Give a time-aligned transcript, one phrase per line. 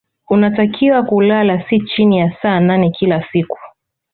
[0.29, 3.57] Unatakiwa kulala si chini ya saa nane kila siku